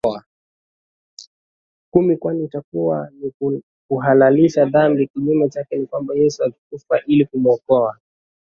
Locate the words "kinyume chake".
5.07-5.75